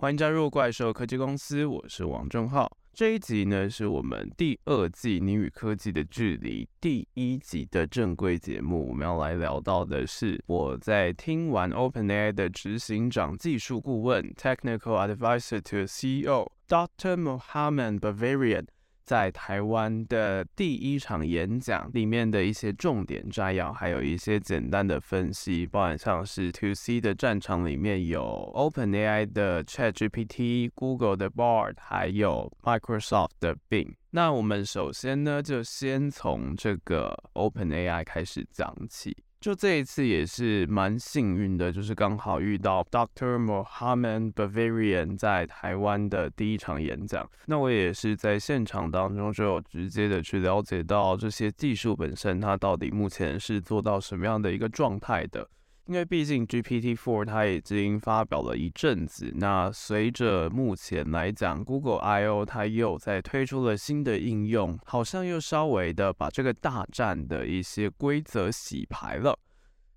[0.00, 2.74] 欢迎加入怪兽科技公司，我是王正浩。
[2.94, 8.88] 这一集呢，是我们第二季《你与科技的距离》第一集的正规节目。
[8.88, 17.18] 我们要来聊到的是，我在听完 OpenAI 的执行长、技术顾问 （Technical Advisor to CEO） Dr.
[17.18, 18.64] Mohammed Bavarian。
[19.10, 28.22] 在台湾的第一场演讲里面的一些重点摘要，还有一些简单的分析，包含像是 To C 的战场里面有
[28.54, 33.94] OpenAI 的 ChatGPT、Google 的 Bard，还有 Microsoft 的 Bing。
[34.10, 39.16] 那我们首先呢，就先从这个 OpenAI 开始讲起。
[39.40, 47.26] 就这一次也是蛮幸运的，就是刚好遇到 Doctor Mohammed Bavarian 在台湾的第一场演讲。
[47.46, 55.48] 那我也是在现场当中就有直接的去了解到这些技术本身，它到底目前是做到什么样的一个状态的。
[55.90, 69.36] 因为毕竟 GPT-4 它已经发表了一阵子，那随着目前来讲，Google I/O 它又在推出了新的应用，好像又稍微的把这个大战的一些规则洗牌了。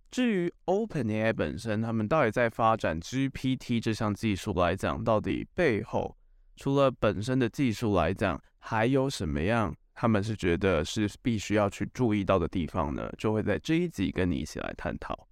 [0.09, 6.17] 至于 OpenAI 本身，他们到底在发展 GPT 这项技术来讲，到底背后
[6.55, 13.07] 除了本身的技术来讲，还有什么样他们是觉得是必须要去注意到的地方呢？
[13.15, 15.27] 就会在这一集跟你一起来探讨。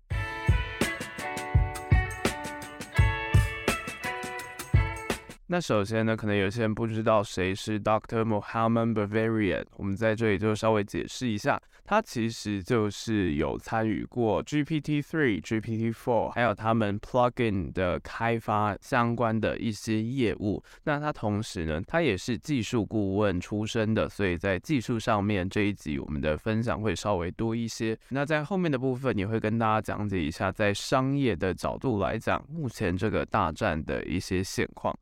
[5.51, 20.63] 那首先呢，可能有些人不知道谁是 Doctor Mohammed Bavarian，我们在这里就稍微解释一下，他其实就是有参与过 GPT-3、GPT-4，还有他们 plugin 的开发相关的一些业务。
[20.85, 27.99] 那他同时呢，他也是技术顾问出身的，所以在技术上面这一集我们的分享会稍微多一些。
[28.07, 34.97] 那在后面的部分也会跟大家讲解一下，在商业的角度来讲，目前这个大战的一些现况。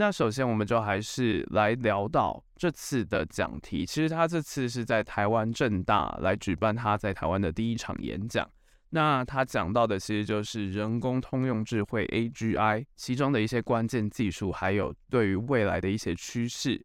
[0.00, 3.84] 那首先，我们就还是来聊到这次的讲题。
[3.84, 8.50] 其实他这次是在台湾政大来举办他在台湾的第一场演讲。
[8.88, 16.82] 那他讲到的其实就是人工通用智慧 AGI 其中的一些关键技术，还有对于未来的一些趋势。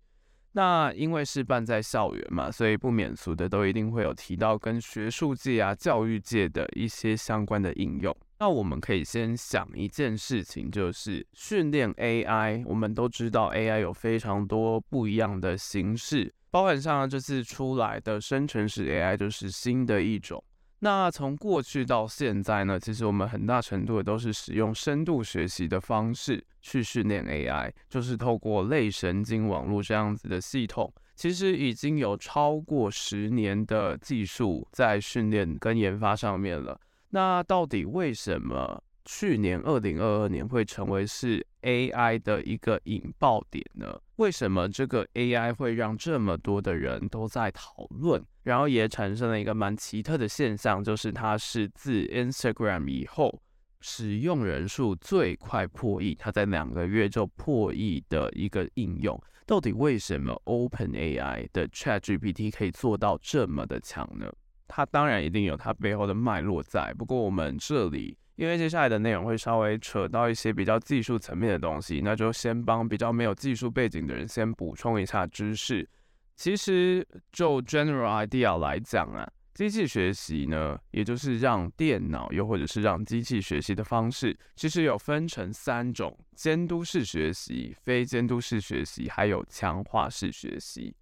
[0.51, 8.13] 那因为是办在校园嘛，所以不免俗的都一定会有提到跟学术界啊、教育界的一些相关的应用。
[8.37, 12.63] 那我们可以先想一件事情，就是训练 AI。
[12.65, 20.43] 我们都知道 AI 有非常多不一样的形式，包含像这次出来的生成式 AI 就是新的一种。
[20.79, 36.77] 那从过去到现在呢，其实我们很大程度的都是使用深度学习的方式去训练 AI，就是透过类神经网络这样子的系统，其实已经有超过十年的技术在训练跟研发上面了。
[37.09, 43.99] 那到底为什么去年二零二二年会成为是 AI 的一个引爆点呢？
[44.17, 48.23] 为什么这个 AI 会让这么多的人都在讨论？
[48.43, 53.41] 然后也产生了一个蛮奇特的现象，就是它是自 Instagram 以后
[53.81, 59.21] 使用人数最快破亿，它在两个月就破亿的一个应用。
[59.45, 64.31] 到底为什么 OpenAI 的 ChatGPT 可以做到这么的强呢？
[64.67, 75.87] 它当然一定有它背后的脉络在，不过我们这里因为接下来的内容会稍微扯到一些比较技术层面的东西，那就先帮比较没有技术背景的人先补充一下知识。
[76.35, 90.93] 其实就 general idea 来讲啊，机器学习呢，也就是让电脑又或者是让机器学习的方式，其实有分成三种：监督式学习、非监督式学习，还有强化式学习。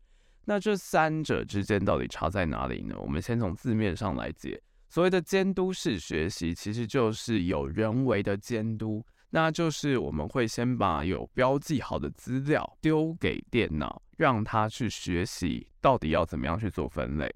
[0.46, 2.96] 那这三者之间到底差在哪里呢？
[3.00, 4.62] 我们先从字面上来解。
[4.90, 17.34] 所谓的监督式学习，其实就是有人为的监督，那就是我们会先把有标记好的资料丢给电脑，让它去学习到底要怎么样去做分类。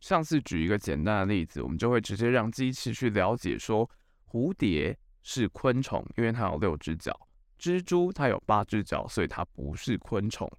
[0.00, 3.88] 上次举一个简单的例子，我们就会直接让机器去了解说，
[4.28, 7.12] 蝴蝶是昆虫，因为它有六只脚；
[7.58, 10.50] 蜘蛛它有八只脚，所以它不是昆虫。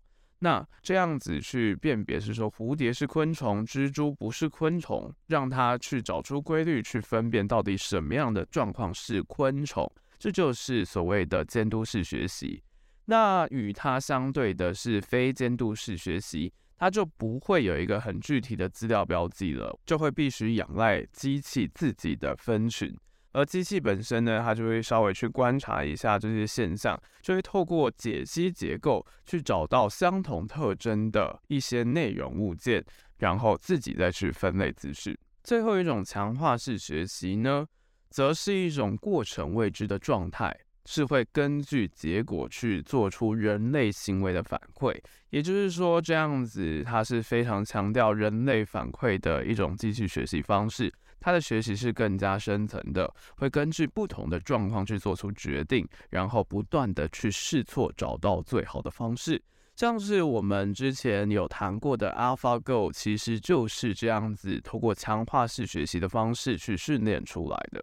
[0.41, 12.63] 那这样子去辨别是说蝴蝶是昆虫，蜘蛛不是昆虫，让它去找出规律，去分辨到底什么样的状况是昆虫，这就是所谓的监督式学习。
[13.05, 22.95] 那与它相对的是非监督式学习，它就不会有一个很具体的资料标记了，就会必须仰赖机器自己的分群。
[23.31, 32.83] 而机器本身呢，它就会稍微去观察一下这些现象，就会透过解析结构去找到相同特征的一些内容物件，
[33.17, 35.17] 然后自己再去分类资讯。
[35.43, 37.65] 最后一种强化式学习呢，
[38.09, 40.55] 则是一种过程未知的状态。
[40.85, 44.97] 是会根据结果去做出人类行为的反馈。
[45.29, 50.91] 也就是说，这样子它是非常强调人类反馈的一种机器学习方式。
[51.19, 59.41] 它的学习是更加深层的，会根据不同的状况去做出决定，然后不断的去试错，找到最好的方式。
[59.75, 67.81] 像是我们之前有谈过的 AlphaGo，其实就是这样子，透过强化式学习的方式去训练出来的。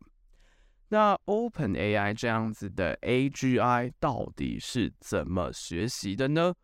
[0.89, 6.55] 那 OpenAI 这样子的 AGI 到底是怎么学习的呢？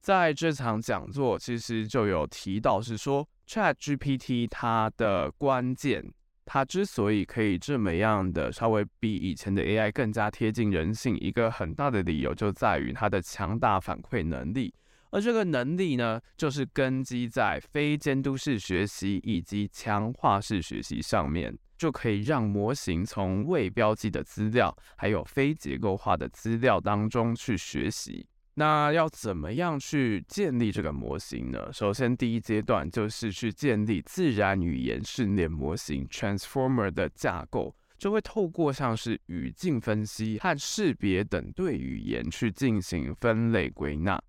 [0.00, 6.02] 在这场讲座其实就有提到，是说 ChatGPT 它的关键。
[6.50, 14.72] 它之所以可以这么样的稍微比以前的 AI 更加贴近人性，一个很大的理由就在于它的强大反馈能力。
[15.10, 28.26] 而这个能力呢，就是根基在非监督式学习以及强化式学习上面，就可以让模型从未标记的资料，还有非结构化的资料当中去学习。
[28.58, 31.72] 那要怎么样去建立这个模型呢？
[31.72, 44.20] 首先，第一阶段就是去建立自然语言训练模型 （Transformer） 的架构，就会透过像是语境分析和识别等对语言去进行分类归纳。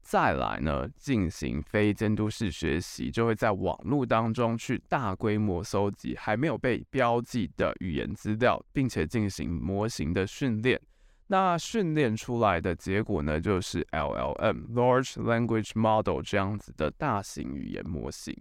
[0.00, 10.80] 再来呢，进行非监督式学习，就会在网络当中去大规模搜集还没有被标记的语言资料，并且进行模型的训练。
[11.32, 18.36] 那训练出来的结果呢，就是 LLM（Large Language Model） 这样子的大型语言模型。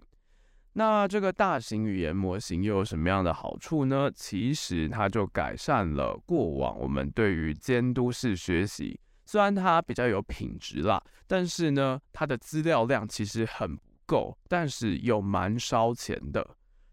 [0.73, 4.11] 那这个大型语言模型又有什么样的好处呢？
[4.13, 16.45] 其实它就改善了过往我们对于监督式学习，虽然它比较有品质啦，但是呢，它的资料量其实很不够，但是又蛮烧钱的。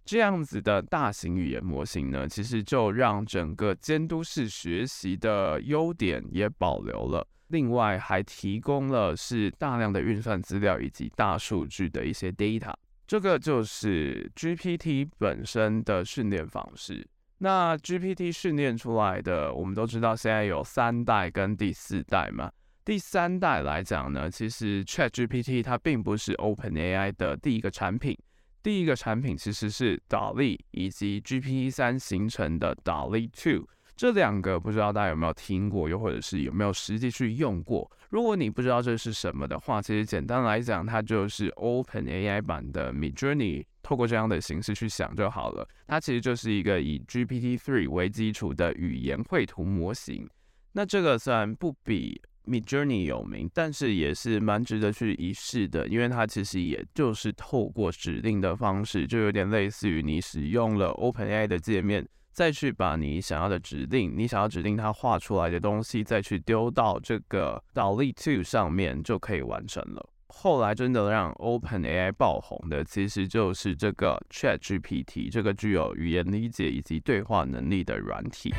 [0.09, 12.73] 这样子的大型语言模型呢，其实就让整个监督式学习的优点也保留了，另外还提供了是大量的运算资料以及大数据的一些 data。
[13.07, 17.07] 这个就是 GPT 本身的训练方式。
[17.37, 22.51] 那 GPT 训练出来的，我们都知道现在有三代跟第四代嘛。
[22.83, 28.17] 第三代来讲呢，其实 ChatGPT 它并不是 OpenAI 的第一个产品。
[28.63, 33.65] 第一个产品其实是 DALL-E 以及 GPT 三形成的 DALL-E 2，
[33.97, 37.91] 这两个不知道大家有没有听过，又或者是有没有实际去用过？
[38.11, 45.69] 如果你不知道这是什么的话，其实简单来讲，它就是 OpenAI 版的 Midjourney，透过这样的形式去想就好了。
[45.87, 50.29] 它其实就是一个以 GPT 3为基础的语言绘图模型。
[50.73, 70.09] 那这个虽然不比 Midjourney 有名，但是也是蛮值得去一试的，因为它其实也就是透过指令的方式，就有点类似于你使用了 OpenAI 的界面，再去把你想要的指令，你想要指令它画出来的东西，再去丢到这个 DALL-E 2上面，就可以完成了。
[70.29, 78.55] 后来真的让 OpenAI 爆红的，其实就是这个 ChatGPT，这个具有语言理解以及对话能力的软体。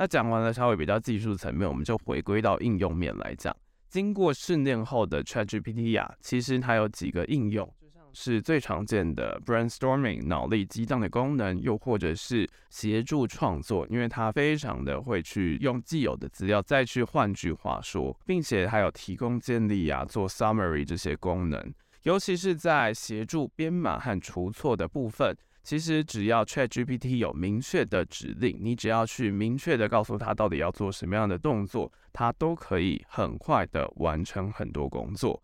[0.00, 3.54] 那讲完了稍微比较技术层面，我们就回归到应用面来讲。
[3.90, 7.70] 经过训练后的 ChatGPT 呀，其实它有几个应用，
[8.14, 25.36] 是最常见的 brainstorming 脑力激荡的功能，又或者是协助创作，因为它非常的会去用既有的资料再去换句话说，并且还有提供建立呀、做 summary 这些功能，尤其是在协助编码和除错的部分。
[25.62, 35.42] 其实只要 ChatGPT 有明确的指令，你只要去明确的告诉他到底要做什么样的动作，他都可以很快的完成很多工作。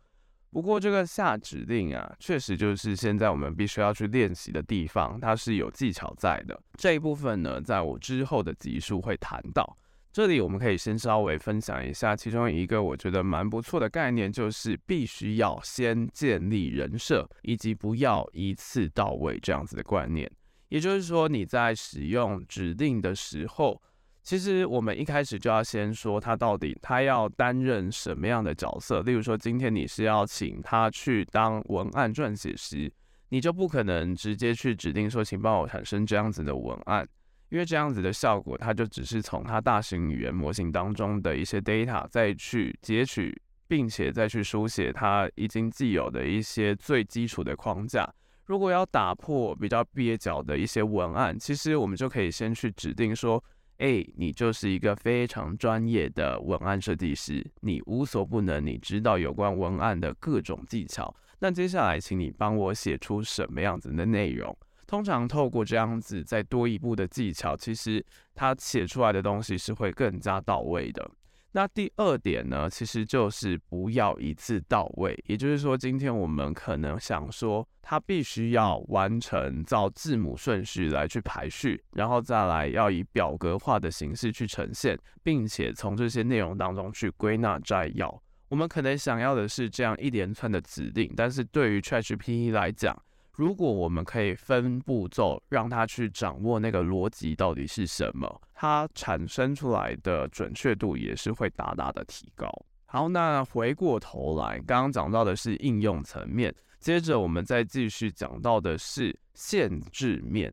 [0.51, 6.59] 不过这个下指令啊，确实就是现在我们必须要去练习的地方，它是有技巧在的。
[6.79, 9.77] 这一部分呢，在我之后的集数会谈到。
[10.17, 20.27] 这里我们可以先稍微分享一下，其中一个我觉得蛮不错的概念，就是必须要先建立人设，以及不要一次到位这样子的观念。
[20.71, 23.79] 也就是说，你在使用指令的时候，
[24.23, 29.03] 其实我们一开始就要先说他到底他要担任什么样的角色。
[29.03, 32.91] 例如说，今天你是要请他去当文案撰写师，
[33.29, 37.07] 你就不可能直接去指定说，请帮我产生这样子的文案。
[37.49, 48.09] 因为这样子的效果，它就只是从它大型语言模型当中的一些 data 再去截取，并且再去书写它已经既有的一些最基础的框架。
[48.45, 53.43] 如果要打破比较蹩脚的一些文案，其实我们就可以先去指定说，
[53.79, 61.15] 哎，你就是一个非常专业的文案设计师，你无所不能，你知道有关文案的各种技巧。
[61.39, 64.57] 那接下来，请你帮我写出什么样子的内容？
[64.87, 71.11] 通常透过这样子再多一步的技巧，其实它写出来的东西是会更加到位的。
[71.53, 75.19] 那第二点呢，其实就是不要一次到位。
[75.27, 88.23] 也就是说，今天我们可能想说，它必须要完成照字母顺序来去排序，然后再来要以表格化的形式去呈现，并且从这些内容当中去归纳摘要。
[88.49, 92.95] 我们可能想要的是这样一连串的指令，但是对于 ChatGPT 来讲，
[93.37, 102.51] 如果我们可以分步骤让他去掌握那个逻辑到底是什么，它产生出来的准确度也是会大大的提高。
[102.87, 110.51] 好，那回过头来，刚刚讲到的是应用层面，接着我们再继续讲到的是限制面。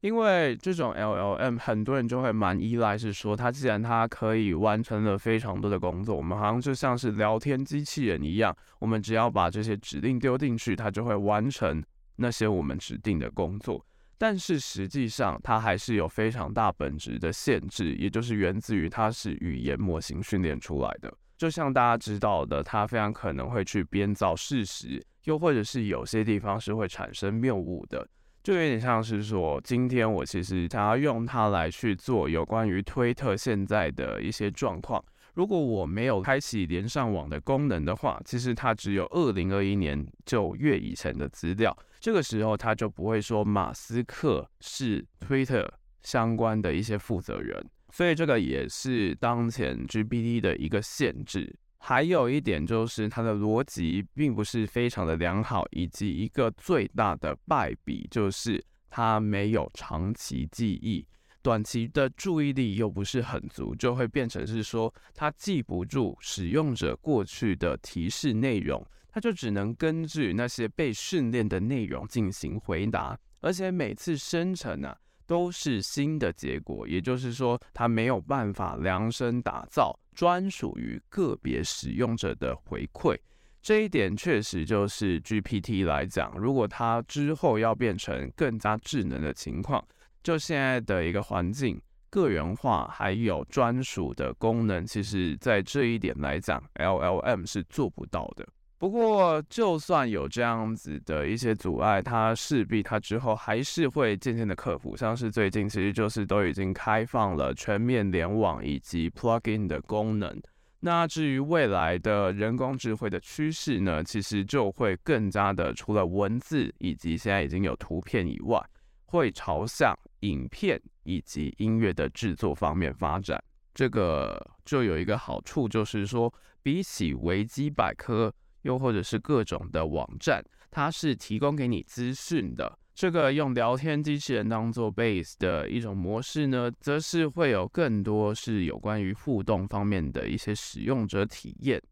[0.00, 11.82] 因为这种 LLM 很多人就会蛮依赖，是说它既然它可以完成了非常多的工作，我们好像就像是聊天机器人一样，我们只要把这些指令丢进去，它就会完成。
[12.16, 13.84] 那些我们指定的工作，
[14.18, 21.12] 但是实际上它还是有非常大本质的限制，也就是源自于它是语言模型训练出来的。
[21.36, 28.06] 就像大家知道的，它非常可能会去编造事实，又或者是有些地方是会产生谬误的。
[28.42, 35.02] 就有点像是说，今天我其实想要用它来去做有关于推特现在的一些状况。
[35.34, 41.76] 如果我没有开启连上网的功能的话，其实它只有二零二一年九月以前的资料。
[42.04, 45.66] 这个时候，他就不会说马斯克是 Twitter
[46.02, 51.56] 相关的一些负责人，所以这个也是当前 GPT 的一个限制。
[51.78, 61.06] 还有一点就是它的逻辑并不是非常的良好，以及一个最大的败笔就是它没有长期记忆，
[61.40, 68.86] 短期的注意力又不是很足，就会变成是说它记不住使用者过去的提示内容。
[69.14, 83.16] 它就只能根据那些被训练的内容进行回答，而且每次生成啊都是新的结果，也就是说，它没有办法量身打造专属于个别使用者的回馈。
[83.62, 89.86] 这一点确实就是 GPT 来讲，如果它之后要变成更加智能的情况，
[90.24, 91.80] 就现在的一个环境，
[92.10, 98.44] 个人化还有专属的功能，其实在这一点来讲，LLM 是做不到的。
[98.76, 104.94] 不过，就算有这样子的一些阻碍，它势必它之后还是会渐渐的克服。
[104.94, 110.38] 像是最近，其实就是都已经开放了全面联网以及 plugin 的功能。
[110.80, 118.62] 那至于未来的人工智慧的趋势呢，其实就会更加的除了文字以及现在已经有图片以外，
[119.06, 123.42] 会朝向影片以及音乐的制作方面发展。
[123.72, 126.30] 这个就有一个好处，就是说
[126.62, 128.30] 比起维基百科。
[128.64, 132.78] 又或者是各种的网站，它是提供给你资讯的。
[132.94, 141.82] 这个用聊天机器人当做 base 的一种模式呢，则是会有更多是有关于互动方面的一些使用者体验。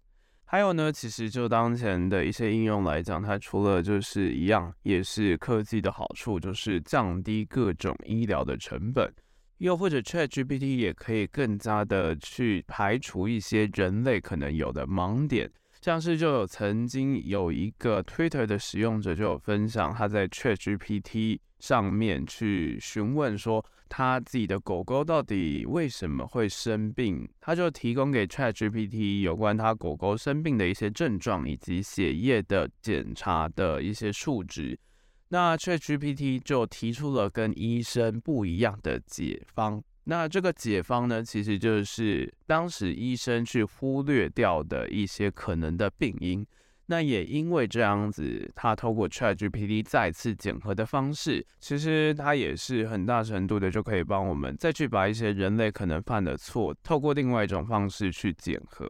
[0.45, 9.13] 还有呢，其实就当前的一些应用来讲，它除了就是一样，也是科技的好处，就是降低各种医疗的成本。
[9.59, 15.51] 又或者 ChatGPT 也可以更加的去排除一些人类可能有的盲点。
[15.83, 34.79] 像是就有曾经有一个 Twitter 的使用者就有分享，他在 ChatGPT 上面去询问说他自己的狗狗到底为什么会生病，他就提供给 ChatGPT 有关他狗狗生病的一些症状以及血液的检查的一些数值，
[35.31, 39.83] 那 ChatGPT 就提出了跟医生不一样的解方。
[40.05, 46.45] 那这个解方呢，其实就是当时医生去忽略掉的一些可能的病因。
[46.87, 58.87] 那也因为这样子，他透过 ChatGPT 再次检核的方式，其实它也是很大程度的就可以帮我们再去把一些人类可能犯的错，透过另外一种方式去检核。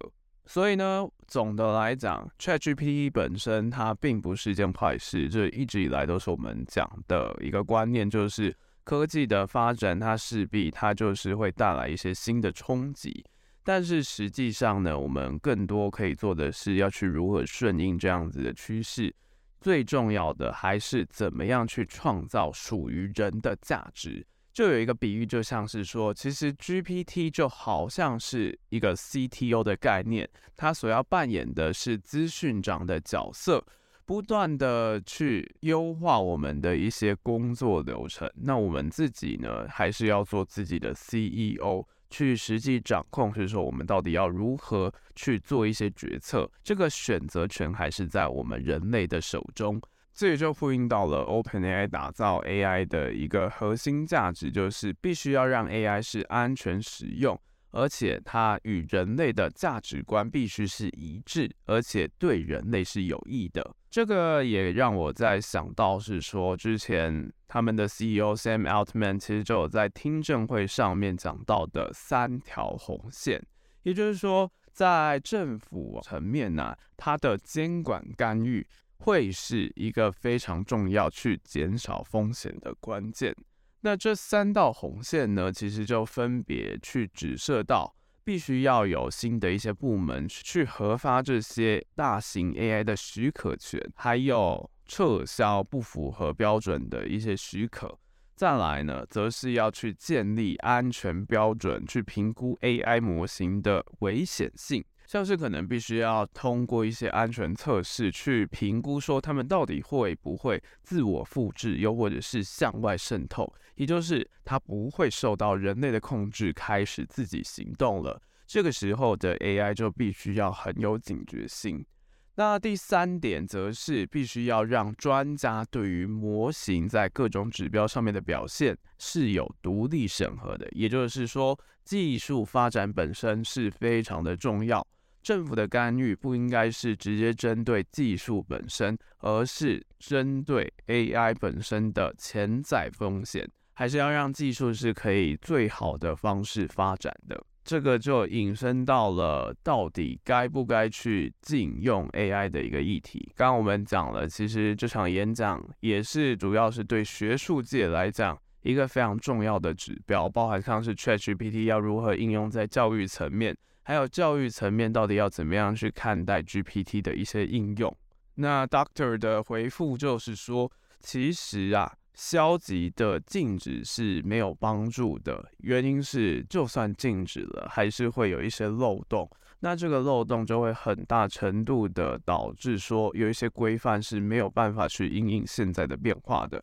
[0.47, 8.57] 所以呢，总的来讲，ChatGPT 本身它并不是件坏事，这一直以来都是我们讲的一个观念，就是。
[8.85, 13.25] 科技的发展，它势必它就是会带来一些新的冲击，
[13.63, 19.15] 但是实际上呢，我们更多可以做的是要去如何顺应这样子的趋势。
[19.61, 24.27] 最重要的还是怎么样去创造属于人的价值。
[24.53, 33.65] 就有一个比喻，就像是说，其实 GPT 就好像是一个 CTO 的概念，它所要扮演的是资讯长的角色。
[34.05, 49.81] 不断的去优化我们的一些工作流程，那我们自己呢，还是要做自己的 CEO，去实际掌控，就是说我们到底要如何去做一些决策，这个选择权还是在我们人类的手中。
[50.15, 57.41] 这也就呼应到了 OpenAI 打造 AI 的一个核心价值，就是必须要让 AI 是安全使用。
[57.73, 63.75] 而且它与人类的价值观必须是一致，而且对人类是有益的。
[63.91, 73.45] 这个也让我在想到是说，之前他们的 CEO Sam Altman 其实就有在听证会上面讲到的三条红线，
[73.83, 83.35] 也就是说，在政府层面呢、它的监管干预会是一个非常重要去减少风险的关键。
[83.85, 97.99] 那这三道红线呢，其实就分别去指涉到，必须要有新的一些部门去核发这些大型 AI 的许可权，还有撤销不符合标准的一些许可。
[98.37, 104.85] 再来呢，则是要去建立安全标准，去评估 AI 模型的危险性。
[105.07, 118.21] 像是可能必须要通过一些安全测试去评估，说他们到底会不会自我复制，又或者是向外渗透，也就是它不会受到人类的控制，开始自己行动了。
[118.47, 121.85] 这个时候的 AI 就必须要很有警觉性。
[122.35, 134.87] 那第三点则是必须要让专家对于模型在各种指标上面的表现是有独立审核的，也就是说，技术发展本身是非常的重要。
[135.23, 147.41] 政府的干预不应该是直接针对技术本身，而是针对 AI 本身的潜在风险，还是要让技术是可以最好的方式发展的。
[147.65, 153.33] 这个就引申到了到底该不该去禁用 AI 的一个议题。
[153.37, 163.57] 刚刚我们讲了，其实这场演讲也是主要是对学术界来讲一个非常重要的指标，包含像是 ChatGPT 要如何应用在教育层面。
[163.85, 167.97] 还有教育层面到底要怎么样去看待 GPT 的一些应用？
[168.37, 175.51] 那 Doctor 的回复就是说，其实啊，消极的禁止是没有帮助的。
[175.59, 179.29] 原因是，就算禁止了，还是会有一些漏洞。
[179.61, 186.63] 那这个漏洞就会很大程度的导致说，有一些规范是没有办法去因应现在的变化的。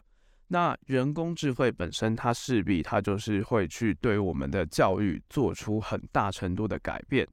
[0.51, 7.25] 那人工智慧本身，它势必它就是会去对我们的教育做出很大程度的改变，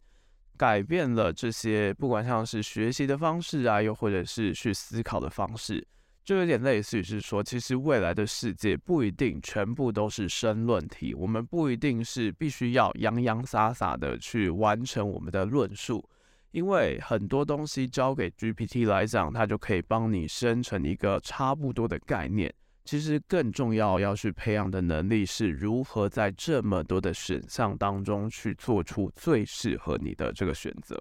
[0.57, 5.85] 改变了这些不管像是学习的方式啊，又或者是去思考的方式，
[6.27, 16.05] 就有点类似于是说，其实未来的世界不一定全部都是申论题，我们不一定是必须要洋洋洒洒的去完成我们的论述，
[16.51, 22.53] 因为很多东西交给 GPT 来讲，它就可以帮你生成一个差不多的概念。
[22.85, 31.01] 其实更重要要去培养的能力是如何在这么多的选项当中去做出最适合你的这个选择。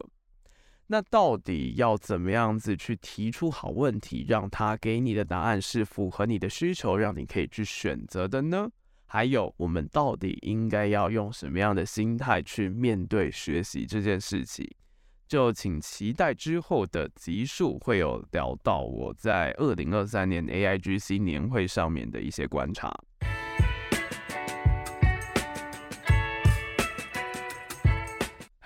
[0.87, 8.69] 那到底要怎么样子去提出好问题，让他给你的答案是符合你的需求，让你可以去选择的呢？
[9.07, 14.69] 还有，我们到底应该要用什么样的心态去面对学习这件事情？
[15.27, 22.95] 就请期待之后的集数会有聊到我在二零二三年 AIGC 年会上面的一些观察。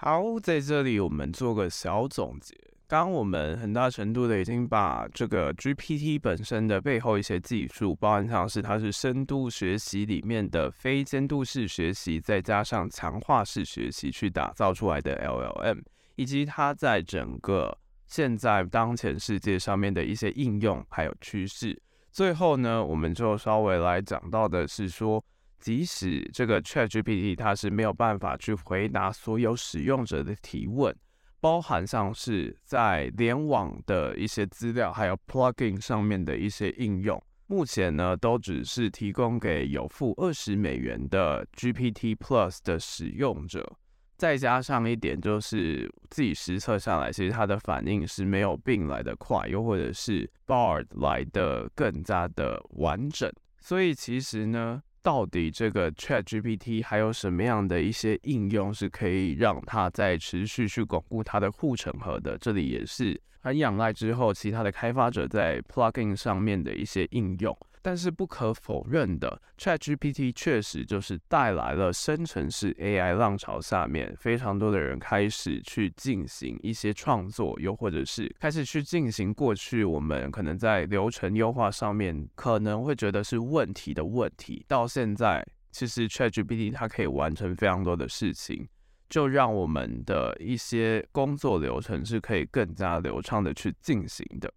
[0.10, 2.56] 好，在这里我们做个小总结。
[2.88, 15.84] 刚我们很大程度的已经把这个 GPT 本身的背后一些技术，包含像是它是深度学习里面的非监督式学习，再加上强化式学习去打造出来的 LLM。
[16.16, 21.80] 以及它在整个现在当前世界上面的一些应用还有趋势。
[22.12, 25.24] 最后呢，我们就稍微来讲到的是说，
[25.60, 30.96] 即使这个 ChatGPT 它是没有办法去回答所有使用者的提问，
[31.40, 43.78] 包含上是在联网的一些资料，还有 plugin 上面的一些应用，目前呢都只是提供给有付二十美元的 GPT Plus 的使用者。
[44.18, 53.32] 再加上一点，就是自己实测下来，其实它的反应是没有 Bing 来的快，又或者是 Bard 来的更加的完整。
[53.62, 62.38] 所以其实呢，到底这个 ChatGPT 还有什么样的一些应用是可以让它再持续去巩固它的护城河的？
[62.38, 67.58] 这里也是很仰赖之后其他的开发者在 Plugin 上面的一些应用。
[67.82, 88.68] 但是不可否认的，ChatGPT 确实就是带来了生成式 AI 浪潮下面非常多的人开始去进行一些创作，又或者是开始去进行过去我们可能在流程优化上面可能会觉得是问题的问题，到现在其实 ChatGPT 它可以完成非常多的事情，
[89.10, 94.54] 就让我们的一些工作流程是可以更加流畅的去进行的。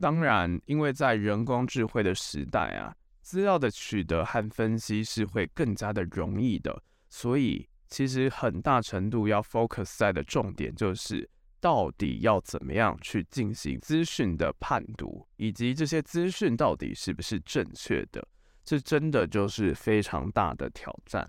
[0.00, 11.28] 当然，因为在人工智慧的时代啊，资料的取得和分析是会更加的容易的，所以其实很大程度要 focus 在的重点就是，
[11.60, 18.26] 到底要怎么样去进行资讯的判读，以及这些资讯到底是不是正确的，
[18.64, 21.28] 这真的就是非常大的挑战。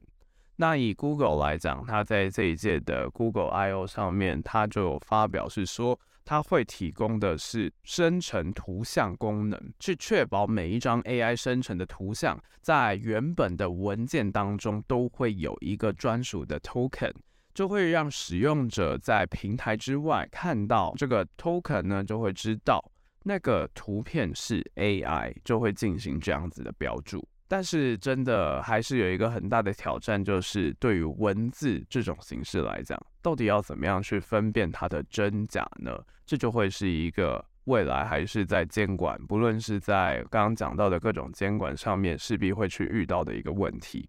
[0.62, 17.14] 那以 Google 来讲，它在这一届的 Google I/O 上面，它就有发表是说，它会提供的是生成图像功能，去确保每一张 AI 生成的图像，在原本的文件当中都会有一个专属的 token，
[17.54, 22.84] 就会让使用者在平台之外看到这个 token 呢，就会知道
[23.24, 27.26] 那个图片是 AI，就会进行这样子的标注。
[27.50, 36.00] 但是真的还是有一个很大的挑战，就是对于文字这种形式来讲，到底要怎么样去分辨它的真假呢？
[36.28, 44.08] 这就会是一个未来还是在监管，不论是在刚刚讲到的各种监管上面，势必会去遇到的一个问题。